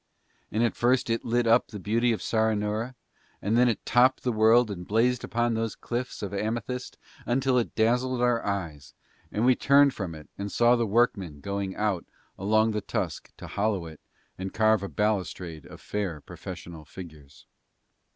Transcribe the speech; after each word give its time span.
And 0.51 0.63
at 0.63 0.75
first 0.75 1.11
it 1.11 1.23
lit 1.23 1.45
up 1.45 1.67
the 1.67 1.77
beauty 1.79 2.11
of 2.11 2.23
Saranoora 2.23 2.95
and 3.39 3.55
then 3.55 3.69
it 3.69 3.85
topped 3.85 4.23
the 4.23 4.31
world 4.31 4.71
and 4.71 4.87
blazed 4.87 5.23
upon 5.23 5.53
those 5.53 5.75
cliffs 5.75 6.23
of 6.23 6.33
amethyst 6.33 6.97
until 7.27 7.59
it 7.59 7.75
dazzled 7.75 8.19
our 8.19 8.43
eyes, 8.43 8.95
and 9.31 9.45
we 9.45 9.53
turned 9.53 9.93
from 9.93 10.15
it 10.15 10.27
and 10.39 10.51
saw 10.51 10.75
the 10.75 10.87
workman 10.87 11.39
going 11.39 11.75
out 11.75 12.07
along 12.35 12.71
the 12.71 12.81
tusk 12.81 13.29
to 13.37 13.45
hollow 13.45 13.85
it 13.85 13.99
and 14.39 14.51
to 14.51 14.57
carve 14.57 14.81
a 14.81 14.89
balustrade 14.89 15.67
of 15.67 15.79
fair 15.79 16.19
professional 16.19 16.83
figures. 16.83 17.45